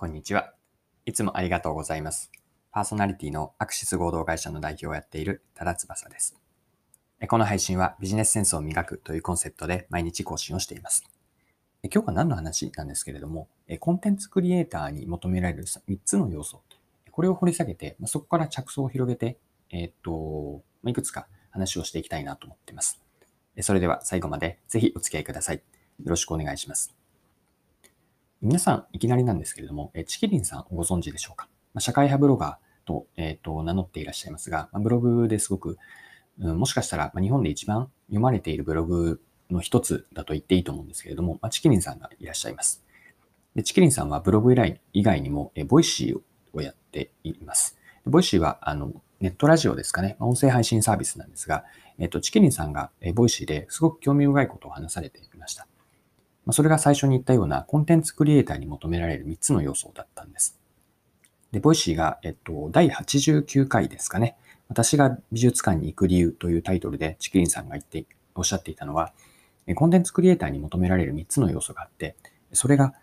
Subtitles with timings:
[0.00, 0.54] こんにちは。
[1.06, 2.30] いつもありがとうございます。
[2.70, 6.38] パーソナリティのアクシス合同会社の代表をやっている多田翼です。
[7.28, 11.02] この配信はビジネスセンスを磨くというコンセプトで毎日更新をしています。
[11.82, 13.48] 今日は何の話なんですけれども、
[13.80, 16.62] コンテンツクリエイターに求められる3つの要素、
[17.10, 19.36] これを掘り下げて、そこから着想を広げて、
[19.70, 23.00] えっと、いくつか話をしていきたいなと思っています。
[23.62, 25.56] それでは最後までぜひお付き合いください。
[25.56, 25.62] よ
[26.04, 26.97] ろしくお願いします。
[28.40, 31.48] 皆さん、いきなりなんですけれども、えちきりんさんご存知でしょうか？
[31.74, 35.76] ま社会派ブロガーと,、えー、と名乗っていらっしゃいますが、まブログですごく、
[36.38, 39.20] うん、もしかしたらま日本で一番読まれているブログ
[39.50, 42.84] の一つだと言っていいと思うんですけれども、まちきりんさんがいらっしゃいます。
[43.56, 47.76] でちきりんさんはブログ以来以外にも、え Voicy をやっています。
[48.06, 51.64] Voicy はあのネットラジオですかね、音声配信サービスなんですが、
[51.98, 55.66] えっと、ちきりんさんがえ Voicy ですごく興味深いことを話されていました。
[56.48, 60.58] まそれが最初に言ったようなコンテンツクリエイターに求められる3つの要素だったんです。
[61.52, 64.34] で、 Voicy が、えっと、第89回ですかね。
[64.66, 69.12] 私が美術館に行く理由というタイトルでちきりんさんが言って、おっしゃっていたのは、
[69.74, 72.16] コンテンツクリエイターに求められる3つの要素があって、
[72.54, 72.94] それが、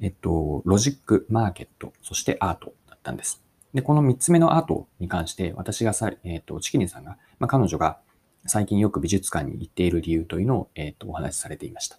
[0.00, 3.42] えっと、ロジック、マーケット、そしてアートだったんです。
[3.74, 7.98] で、この3つ目のアートに関して、私がさ、えっと、チキリンさんが、まあ、彼女が
[8.46, 11.98] 最近よく美術館に行っている理由というのを、えっと、お話しされていました。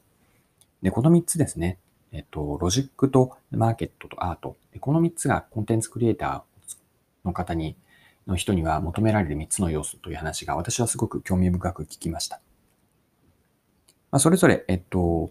[0.82, 1.80] で、この3つですね。
[2.12, 4.56] えっと、ロジックとマーケットとアート。
[4.80, 6.76] この3つがコンテンツクリエイター
[7.26, 7.76] の方に、
[8.28, 12.42] の人には求められる3つの要素という話が私はすごく興味深く聞きました。
[14.10, 15.30] まあ、それぞれ、えっと、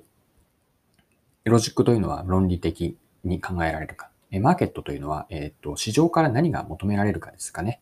[1.45, 4.11] ロジックというのは論理的に考えられるか。
[4.41, 7.81] マーケットというのは、えっと、市場から何が求められるかですかね。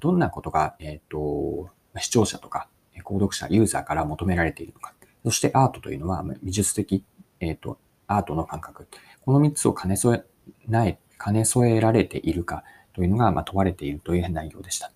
[0.00, 1.68] どんなことが、えっと、
[1.98, 2.68] 視聴者とか、
[3.04, 4.93] 購読者、ユーザーから求められているのか。
[5.24, 7.02] そしてアートというのは美術的、
[7.40, 8.86] えっ、ー、と、アートの感覚。
[9.24, 10.24] この3つを兼ね添え、
[10.68, 14.92] ない、兼ね添えられているかというのが、ま、問われているという内容でした。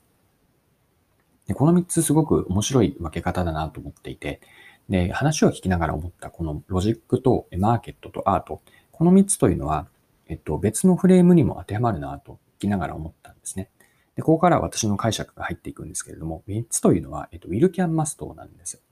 [1.46, 4.40] でこの3つすごく面白い分け方だなと思っていて、
[4.90, 8.60] で、話を聞きながら思ったこのロジックとマーケットとアート、
[8.92, 9.88] この3つというのは、
[10.28, 13.70] えっと、別のフレームにも当てはまるなと聞きながら思ったんですね。
[14.14, 18.82] で、ここから私の解釈が入っていくんですけれども、3つというのは、えっと、ウィルキャンマストなんです。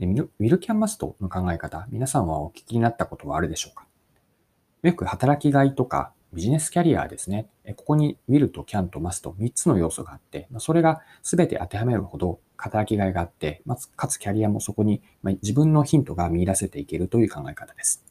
[0.00, 3.86] でウィルキャンマストの考え方、皆さんはお聞きになったことはあるでしょうか？
[4.82, 7.46] よく働きがいとかビジネスキャリアですね。
[7.76, 13.62] ここに will と can と must 3つの要素があって、それが全て当てはめるほど働きがいがあって、
[13.96, 15.00] かつキャリアもそこに
[15.42, 18.04] 自分のヒントが見出せていけるという考え方です。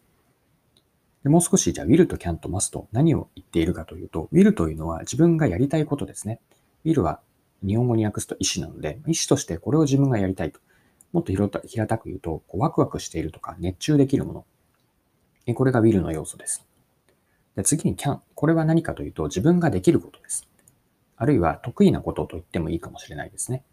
[1.23, 6.39] でもう少し、じゃあ will と can と must 何を言っているかというと、will というのは自分がやりたいことですね。
[6.85, 7.19] will は
[7.65, 10.59] 日本語に訳すと意思なので、意思としてこれを自分がやりたいと。
[11.13, 14.45] もっと平たく言うと、こうワクワクしているとか熱中できるも
[15.45, 15.53] の。
[15.53, 16.65] これが will の要素です。
[17.55, 18.19] で次に can。
[18.33, 20.47] これは何かというと、自分ができることです。
[21.15, 23.63] あるいは得意なことと言ってもいいかもしれないですね。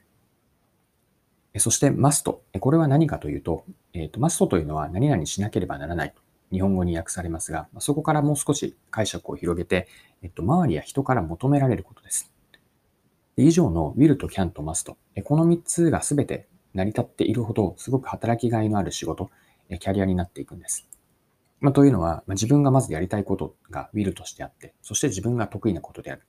[1.56, 2.36] そして must。
[2.60, 6.20] これは何かというと、え、ー、と、must というのは何々しなければならないと
[6.52, 9.88] 日本語に訳されますが、そこからもう少し解釈を広げて、
[10.22, 12.30] えっと、周りや人から求められることです。
[13.36, 14.94] 以上の will と can と must。
[15.24, 19.30] この3つがすべて成り立っているほど、すごく働きがいのある仕事、
[19.68, 20.88] キャリアになっていくんです。
[21.60, 26.22] まあ、というのは、まあ、自分がまずやりたいことがウィルとしてあって、そして自分が得意なことである。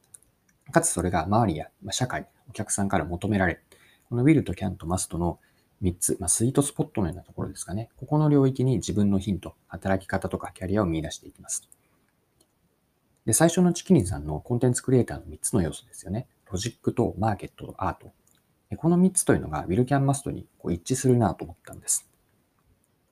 [0.72, 3.62] かつそれが周りや、まあ、社会、お客さんから求められ。
[4.09, 5.40] このウィルとキャンとマストの
[5.81, 7.90] 3つ、まあ、スイートスポットのようなところですかね。
[7.96, 11.69] ここの領域に自分のヒント、働き方とかキャリアを見出していきます。
[13.25, 16.28] で、最初のチキリンさんのコンテンツクリエイターの3つの要素ですよね。
[16.51, 18.12] ロジックとマーケットとアート。
[18.78, 22.09] この3つというのが Will キャンマストにこう一致するなと思ったんです。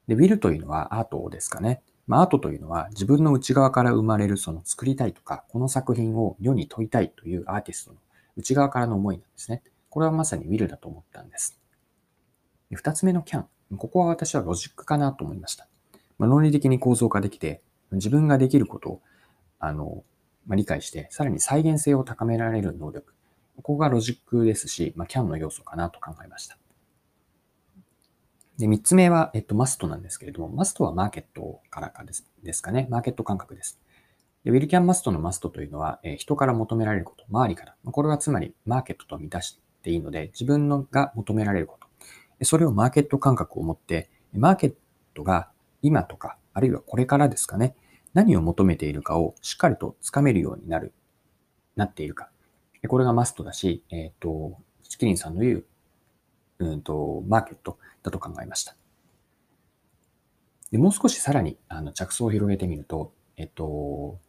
[0.07, 1.81] で、Will というのはアートですかね。
[2.07, 7.97] まあ、アートというのは自分の内側から生まれるその作りたいとか、この作品を世に問いたいというアーティストの
[8.35, 9.61] 内側からの思いなんですね。
[9.89, 11.59] これはまさに Will だと思ったんです。
[12.71, 13.45] 二つ目の Can。
[13.77, 15.67] ここは私はロジックかなと思いました。
[16.17, 17.61] まあ、論理的に構造化できて、
[17.91, 19.01] 自分ができることを
[19.59, 20.03] あの、
[20.47, 23.13] まあ、理解して、さらに再現性を高められる能力。
[23.61, 26.57] ここがロジックですし、まあ、CAN の要素かなと考えました。
[28.57, 32.87] で、三つ目は、えっと、マストなんですけれども、マストはマーケットからかですですかね。
[32.89, 33.79] マーケット感覚です。
[34.43, 37.75] で、ウィルキャンマストのマストというのは、えー、人から求められること、周りから。
[37.83, 41.77] これはつまり、マーケットと満たしていいので、自分のが求められるこ
[42.39, 42.45] と。
[42.45, 44.73] それをマーケット感覚を持って、マーケッ
[45.13, 45.49] トが
[45.81, 47.75] 今とか、あるいはこれからですかね、
[48.13, 50.93] 何を求めているかをしっかりとつかめるようになる、
[51.75, 52.28] なっているか。
[52.87, 55.65] これがマストだし、えっ、ー、と、チキリンさんの言う、
[56.59, 58.75] うんと、マーケットだと考えました。
[60.71, 64.19] でもう少しさらにあの着想を広げてみると、えっと、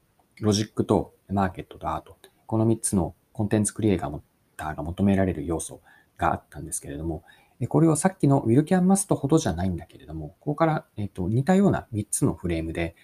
[0.41, 2.17] ロジックとマーケットとアート、
[2.47, 5.81] この3つのコンテンツクリエイターが求められる要素
[6.17, 7.25] があったんですけれども、
[7.69, 12.97] これをさっきのウィルキャンマストほどじゃないんだけれども、ここから、えっと、似たような3つのフレームで、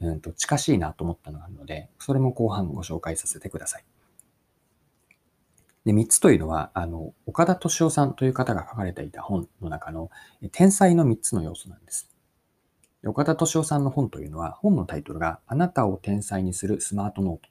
[0.00, 3.84] うんと、近しいなと思ったのがあるので、それも後半ご紹介させてください。
[5.84, 10.10] で、3つというのは、あの、岡田敏夫さんという方が書かれていた本の中の、
[10.52, 12.08] 天才の3つの要素なんです。
[13.04, 17.46] 岡田敏夫さんの本というのは、本のタイトルが、あなたを天才にするスマートノー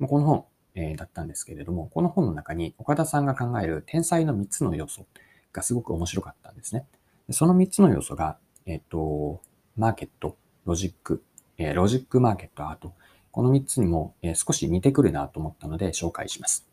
[0.00, 0.06] ト。
[0.06, 0.44] この本、
[0.76, 5.06] えー、だったんですけれども、この本の中に岡田さんが考える天才の3つの要素
[5.52, 6.86] がすごく面白かったんですね。
[7.30, 9.40] その3つの要素が、えっ、ー、と、
[9.76, 11.24] マーケット、ロジック、
[11.56, 12.94] えー、ロジックマーケット、アート。
[13.32, 16.67] この3つにも、え少し似てくるなと思ったので紹介します。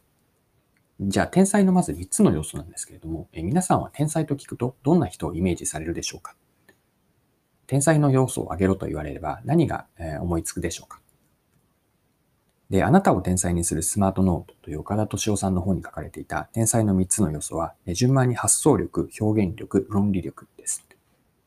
[1.02, 6.36] じゃあ、天才のまず3つの要素なんですけれども、え皆さんは天才と聞くとどんな人をイメージされるでしょうか？
[7.68, 9.88] 天才の要素を挙げろと言われれば何が、
[10.22, 11.02] 思いつくでしょうか？
[12.70, 20.86] で、あなたを天才にするスマートノートという岡田敏夫さんの本に書かれていた天才の3つの要素は、順番に発想力、表現力、論理力です。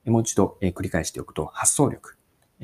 [0.04, 2.16] もう一度繰り返しておくと、発想力、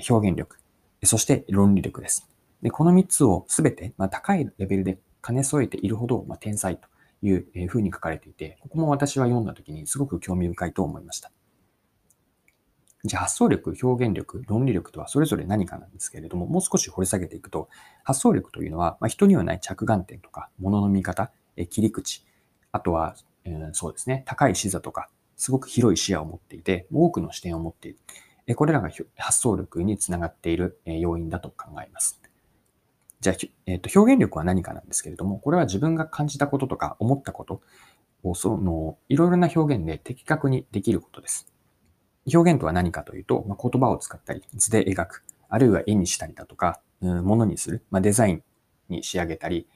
[0.09, 0.59] 表現力、
[1.03, 2.29] そして論理力です。
[2.63, 6.89] でこの3つをすべて、まあ、高いレベルで兼ね添えているほど、まあ、天才と
[7.23, 11.33] いうふうに書かれていて、ここも私は読んだときにすごく興味深いと思いました。
[13.05, 17.69] じゃあ発想力、表現力、論理力とはそれぞれ何かなんですけれども、もう少し掘り下げていくと、
[18.03, 22.25] 発想力というのは、まあ、人にはない着眼点とか、物の見方、え切り口、
[22.73, 27.99] あとは、えー、そうですね、高い視座とか、すごく広い視野を持っていて、多くの視点を持っている。
[28.47, 32.24] えこれらが発想力につながっている要因だと考えます。
[33.25, 37.63] じゃあ、えー、と表現力は何かなんですけれども、これは自分が感じたこととか思ったこと
[38.23, 41.51] を、その、いろいろな表現で的確にできることです。
[42.31, 48.43] 表現とは何かというと、まあ、言葉を使ったり、図で描く、あるいは絵にしたりだとか、うん、ものにする、まあ、デザイン
[48.91, 49.67] に仕上げたり、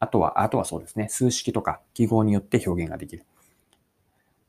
[0.00, 3.24] あとは、あとはそうですね、数式とか記号によって表現ができる。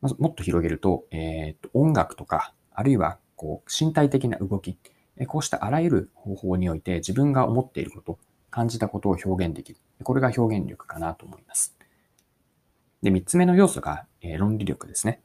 [0.01, 4.77] まずもっと広げると、えー、と音楽とか、あるいはこう身体的な動き、
[5.27, 8.19] こうしたあらゆる方法において自分が思っていること、
[8.49, 9.79] 感じたことを表現できる。
[10.03, 11.75] これが表現力かなと思います。
[13.01, 15.21] で、三つ目の要素が、え論理力ですね。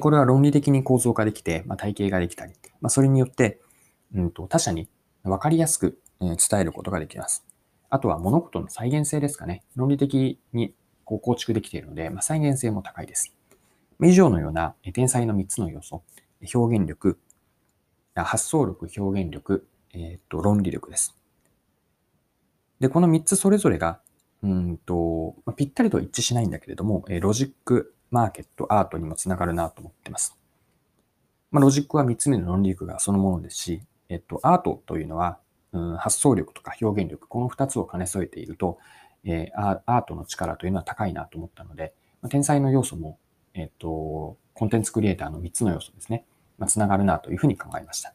[0.00, 3.60] これは論理的に構造化できて、まあ、体系ができたり、まあ、それによって、
[4.14, 4.88] うんと、他者に
[5.22, 7.44] 分かりやすく伝えることができます。
[7.90, 9.62] あとは物事の再現性ですかね。
[9.76, 10.74] 論理的に
[11.04, 13.34] こう構築できているので、まあ、再現性も高いです。
[14.02, 16.02] 以上のような天才の3つの要素、
[16.54, 17.18] 表現力、
[18.14, 21.14] 発想力、表現力、えー、と論理力です。
[22.82, 24.00] で、この3つそれぞれが、
[24.42, 30.36] うんと、まあ、ぴったりと一致しないんだけれども、えロジック、マーケット、アートにもつながるなと思ってます。
[31.52, 35.38] まあ、ロジックは3つ目の論理力がそのものですし、えっと、アートというのは、
[35.72, 38.78] うん、発想力とか表現力、この2つを兼ね添えていると、
[39.22, 43.16] えー、アートの力というのは高いなと思ったので、まあ、天才の要素も、
[43.54, 46.24] えっと、コンテンツクリエイターの3つの要素ですね、
[46.58, 48.12] まあ、つながるなというふうに考えました。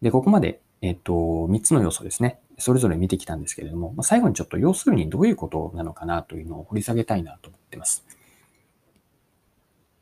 [0.00, 2.38] で、ここまで、えっと、3つの要素ですね。
[2.58, 8.04] それぞれ見てきたんですけれども、ま、最後にちょっと要するにどういうことなのかなというのを掘り下げたいなと思ってます。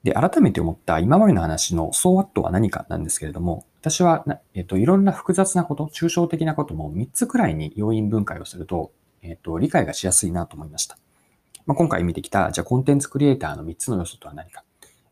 [0.03, 4.25] で、改めて思った今までの話の So what は何かなんですけれども、私は、
[4.55, 8.93] えっと、いろんな複雑なこと、抽象的なことも3つくらいに要因分解をすると、
[9.23, 10.97] えっと、理解がしやすいなと思いました。
[11.67, 14.63] まあ、今回見てきた、じゃあコンテンツクリエイターの3つの要素とは何か。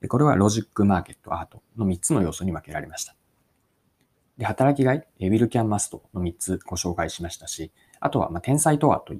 [0.08, 3.16] これはロジック、マーケット、アートの3つの要素に分けられました。
[4.38, 9.14] で、働きがい、ウィルキャンマストの3つご紹介しましたし、あとは、ま天才とはと、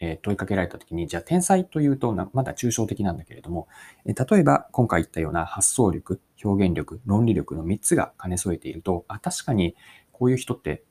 [0.00, 3.68] え問いかけられたときに、じゃあ天才というとまだ抽象的なんだけれども、
[4.04, 9.76] え例えば今回言ったような発想力、表現力、論理力の3つが兼ね添えていると、あ、確かに
[10.10, 10.82] こういう人って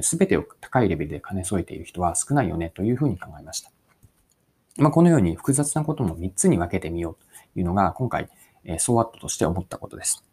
[0.00, 3.72] 全てを高いレベルで兼ね添えている人は少ないよねというふうに考えました。
[4.76, 7.24] まあ、このように複雑なことも3つに分けてみよう
[7.54, 8.28] というのが今回、
[8.64, 10.23] えー、ソワットとして思ったことです。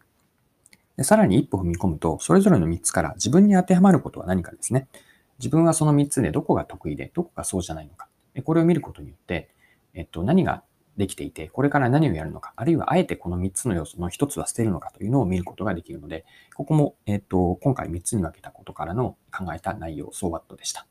[0.98, 4.88] でさらに一歩踏み込むと、それぞれの3つから自分に当てはまることは何かですね。
[5.40, 8.08] 自分はその3つでどこが得意で、どこがそうじゃないのか。
[8.44, 9.50] これを見ることによって、
[9.94, 10.64] えっと、何が
[10.98, 20.86] できていて、これから何をやるのか、あるいはあえてこの3つの要素の1つは捨てるのかというのを見ることができるので、ここも、えっと、今回3つに分けたことからの考えた内容、総バットでした。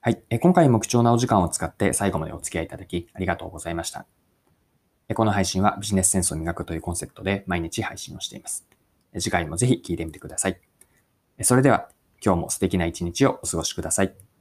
[0.00, 0.20] はい。
[0.40, 4.21] 今回も貴重なお時間を使って最後までお付き合いいただきありがとうございました。
[5.14, 8.66] この配信はビジネスセンスを磨くというコンセプトで毎日配信をしています。
[9.18, 10.60] 次回もぜひ聴いてみてください。
[11.42, 11.88] それでは
[12.24, 14.31] 今日も素敵な一日をお過ごしください。